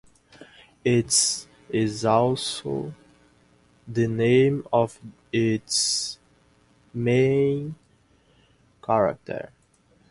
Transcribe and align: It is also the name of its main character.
It 0.83 1.45
is 1.69 2.05
also 2.05 2.91
the 3.87 4.07
name 4.07 4.65
of 4.73 4.99
its 5.31 6.17
main 6.91 7.75
character. 8.81 9.51